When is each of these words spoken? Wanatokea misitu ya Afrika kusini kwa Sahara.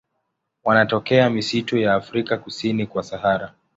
Wanatokea 0.63 1.29
misitu 1.29 1.77
ya 1.77 1.93
Afrika 1.95 2.37
kusini 2.37 2.87
kwa 2.87 3.03
Sahara. 3.03 3.53